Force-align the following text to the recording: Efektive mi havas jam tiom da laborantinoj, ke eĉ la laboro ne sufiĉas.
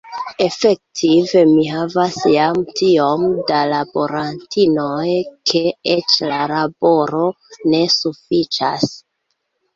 Efektive 0.43 1.41
mi 1.49 1.65
havas 1.73 2.15
jam 2.35 2.57
tiom 2.81 3.25
da 3.51 3.59
laborantinoj, 3.73 5.05
ke 5.53 5.63
eĉ 5.99 6.17
la 6.33 6.41
laboro 6.55 7.23
ne 7.75 7.85
sufiĉas. 8.01 8.91